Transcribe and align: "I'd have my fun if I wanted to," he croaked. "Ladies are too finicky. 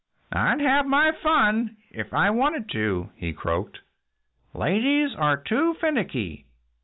"I'd 0.33 0.61
have 0.61 0.87
my 0.87 1.11
fun 1.11 1.77
if 1.91 2.11
I 2.11 2.31
wanted 2.31 2.67
to," 2.71 3.11
he 3.17 3.33
croaked. 3.33 3.81
"Ladies 4.51 5.13
are 5.15 5.37
too 5.37 5.75
finicky. 5.75 6.47